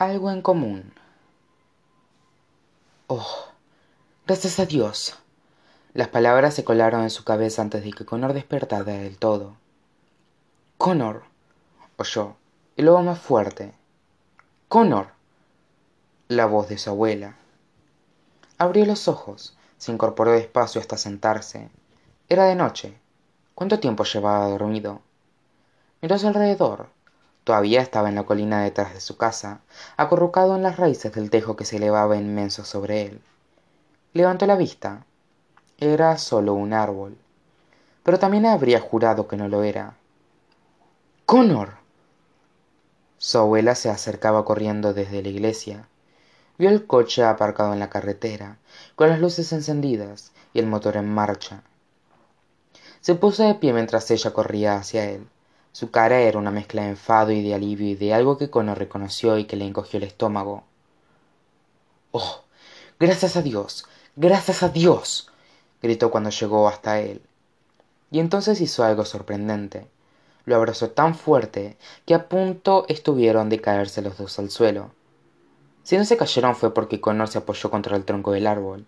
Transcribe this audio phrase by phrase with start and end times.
[0.00, 0.94] algo en común.
[3.06, 3.50] Oh
[4.26, 5.18] gracias a dios.
[5.92, 9.56] Las palabras se colaron en su cabeza antes de que connor despertara del todo.
[10.78, 11.24] Connor
[11.98, 12.36] oyó
[12.76, 13.74] y luego más fuerte.
[14.68, 15.08] Connor
[16.28, 17.36] la voz de su abuela.
[18.56, 21.68] Abrió los ojos se incorporó despacio hasta sentarse.
[22.30, 22.98] Era de noche.
[23.54, 25.02] Cuánto tiempo llevaba dormido
[26.00, 26.88] miró a su alrededor
[27.50, 29.58] todavía estaba en la colina detrás de su casa
[29.96, 33.20] acurrucado en las raíces del tejo que se elevaba inmenso sobre él.
[34.12, 35.04] Levantó la vista.
[35.76, 37.18] Era sólo un árbol.
[38.04, 39.96] Pero también habría jurado que no lo era.
[41.26, 41.74] Connor
[43.18, 45.88] su abuela se acercaba corriendo desde la iglesia.
[46.56, 48.58] Vio el coche aparcado en la carretera
[48.94, 51.64] con las luces encendidas y el motor en marcha.
[53.00, 55.26] Se puso de pie mientras ella corría hacia él
[55.72, 58.78] su cara era una mezcla de enfado y de alivio y de algo que connor
[58.78, 60.64] reconoció y que le encogió el estómago
[62.12, 62.42] oh
[62.98, 65.30] gracias a dios gracias a dios
[65.82, 67.22] gritó cuando llegó hasta él.
[68.10, 69.86] Y entonces hizo algo sorprendente.
[70.44, 71.76] Lo abrazó tan fuerte
[72.06, 74.90] que a punto estuvieron de caerse los dos al suelo.
[75.82, 78.86] Si no se cayeron fue porque connor se apoyó contra el tronco del árbol.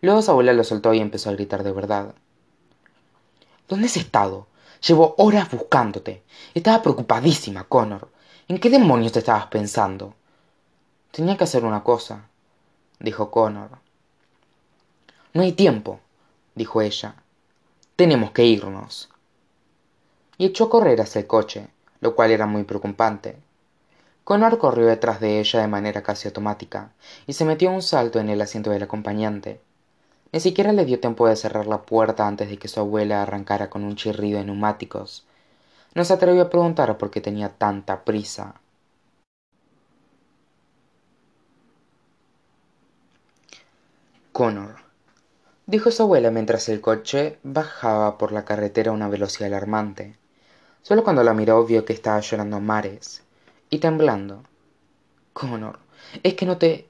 [0.00, 2.14] Luego su abuela lo soltó y empezó a gritar de verdad.
[3.68, 4.46] Dónde has estado
[4.86, 6.22] llevo horas buscándote.
[6.54, 8.08] Estaba preocupadísima connor.
[8.48, 10.14] En qué demonios te estabas pensando
[11.12, 12.26] tenía que hacer una cosa
[12.98, 13.78] dijo connor.
[15.34, 16.00] No hay tiempo
[16.54, 17.14] dijo ella.
[17.96, 19.10] Tenemos que irnos.
[20.38, 21.68] Y echó a correr hacia el coche
[22.00, 23.36] lo cual era muy preocupante.
[24.24, 26.92] Connor corrió detrás de ella de manera casi automática
[27.26, 29.60] y se metió un salto en el asiento del acompañante
[30.32, 33.68] ni siquiera le dio tiempo de cerrar la puerta antes de que su abuela arrancara
[33.68, 35.26] con un chirrido de neumáticos.
[35.94, 38.54] No se atrevió a preguntar por qué tenía tanta prisa.
[44.32, 44.76] Connor
[45.66, 50.16] dijo su abuela mientras el coche bajaba por la carretera a una velocidad alarmante.
[50.80, 53.22] Sólo cuando la miró vio que estaba llorando a mares
[53.68, 54.44] y temblando.
[55.34, 55.78] Connor
[56.22, 56.88] es que no te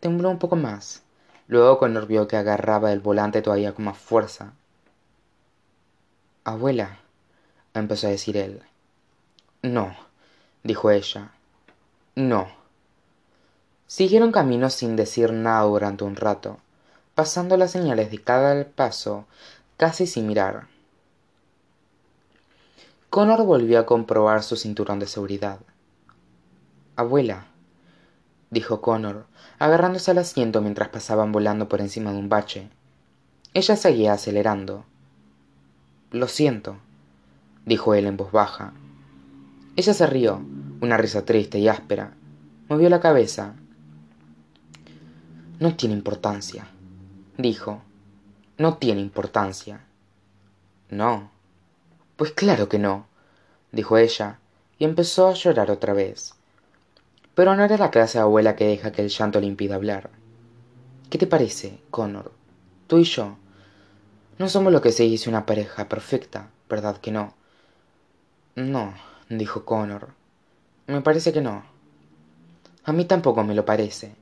[0.00, 1.05] tembló un poco más
[1.48, 4.52] luego connor vio que agarraba el volante todavía con más fuerza
[6.46, 7.00] abuela
[7.74, 8.62] empezó a decir él.
[9.62, 9.96] No
[10.62, 11.32] dijo ella.
[12.14, 12.48] No
[13.88, 16.58] siguieron camino sin decir nada durante un rato
[17.14, 19.26] pasando las señales de cada paso
[19.76, 20.68] casi sin mirar.
[23.10, 25.58] Connor volvió a comprobar su cinturón de seguridad.
[26.94, 27.46] Abuela
[28.50, 29.26] dijo connor
[29.58, 32.68] agarrándose al asiento mientras pasaban volando por encima de un bache.
[33.54, 34.84] Ella seguía acelerando.
[36.10, 36.76] Lo siento
[37.64, 38.72] dijo él en voz baja.
[39.76, 40.40] Ella se rió
[40.80, 42.12] una risa triste y áspera.
[42.68, 43.54] Movió la cabeza.
[45.58, 46.68] No tiene importancia
[47.38, 47.82] dijo.
[48.58, 49.80] No tiene importancia
[50.90, 51.30] no
[52.16, 53.06] pues claro que no
[53.72, 54.38] dijo ella
[54.78, 56.34] y empezó a llorar otra vez
[57.36, 60.10] pero no era la clase de abuela que deja que el llanto le impida hablar.
[61.08, 62.32] Qué te parece connor
[62.88, 63.36] tú y yo
[64.38, 67.34] no somos lo que se dice una pareja perfecta verdad que no
[68.56, 68.94] no
[69.28, 70.08] dijo connor.
[70.86, 71.64] Me parece que no.
[72.84, 74.14] A mí tampoco me lo parece.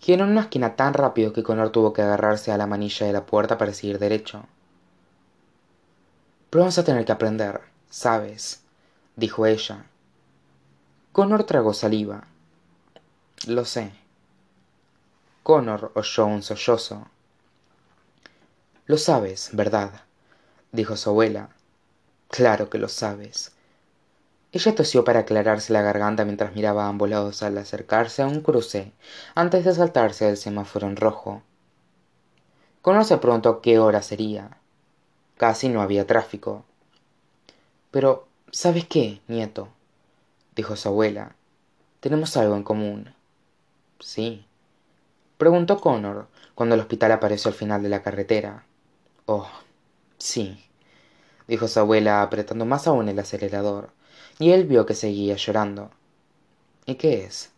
[0.00, 3.12] Giró en una esquina tan rápido que connor tuvo que agarrarse a la manilla de
[3.12, 4.44] la puerta para seguir derecho.
[6.50, 8.62] Pero vamos a tener que aprender sabes
[9.16, 9.86] dijo ella
[11.12, 12.24] connor tragó saliva.
[13.46, 13.92] Lo sé.
[15.42, 17.08] Connor oyó un sollozo.
[18.86, 20.02] Lo sabes verdad
[20.72, 21.50] dijo su abuela.
[22.28, 23.52] Claro que lo sabes.
[24.52, 28.40] Ella tosió para aclararse la garganta mientras miraba a ambos lados al acercarse a un
[28.40, 28.92] cruce
[29.34, 31.42] antes de saltarse el semáforo en rojo.
[32.82, 34.58] Connor se preguntó qué hora sería.
[35.36, 36.64] Casi no había tráfico.
[37.90, 39.68] Pero sabes qué nieto
[40.60, 41.34] dijo su abuela
[42.00, 43.14] tenemos algo en común.
[43.98, 44.46] Sí.
[45.38, 48.64] Preguntó connor cuando el hospital apareció al final de la carretera.
[49.24, 49.48] Oh
[50.18, 50.66] sí
[51.48, 53.90] dijo su abuela apretando más aún el acelerador
[54.38, 55.90] y él vio que seguía llorando.
[56.84, 57.50] Y qué es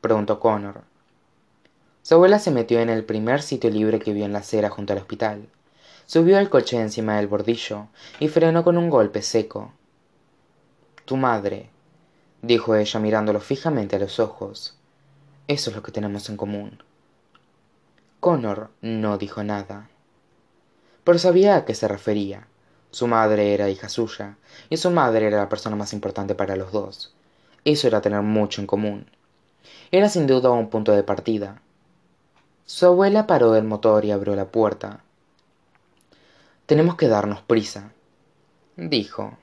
[0.00, 0.82] preguntó connor.
[2.02, 4.92] Su abuela se metió en el primer sitio libre que vio en la acera junto
[4.92, 5.48] al hospital.
[6.04, 7.86] Subió al coche encima del bordillo
[8.20, 9.72] y frenó con un golpe seco.
[11.06, 11.70] Tu madre
[12.46, 14.76] dijo ella mirándolo fijamente a los ojos.
[15.48, 16.82] Eso es lo que tenemos en común.
[18.20, 19.88] Connor no dijo nada
[21.04, 22.48] pero sabía a qué se refería.
[22.90, 24.36] Su madre era hija suya
[24.70, 27.14] y su madre era la persona más importante para los dos.
[27.64, 29.06] Eso era tener mucho en común.
[29.90, 31.60] Era sin duda un punto de partida.
[32.66, 35.00] Su abuela paró el motor y abrió la puerta.
[36.66, 37.92] Tenemos que darnos prisa
[38.76, 39.38] dijo